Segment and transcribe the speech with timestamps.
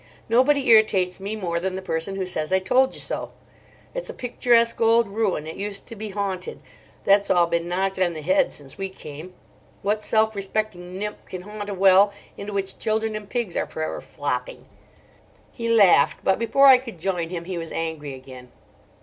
[0.27, 3.29] Nobody irritates me more than the person who says, 'I told you so.'
[3.93, 6.59] It's a picturesque old ruin: it used to be haunted.
[7.03, 9.35] That's all been knocked on the head since we came.
[9.83, 13.83] What self respecting nymph can haunt a well into which children and pigs are for
[13.83, 14.65] ever flopping?"
[15.51, 18.51] He laughed; but before I could join him he was angry again.